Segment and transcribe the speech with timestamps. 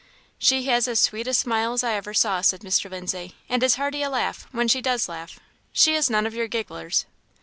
[0.39, 2.89] "She has as sweet a smile as I ever saw," said Mr.
[2.89, 5.39] Lindsay, "and as hearty a laugh, when she does laugh;
[5.73, 7.05] she is none of your gigglers."